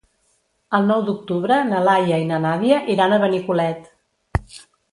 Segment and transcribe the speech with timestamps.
[0.77, 4.45] El nou d'octubre na Laia i na Nàdia iran a Benicolet.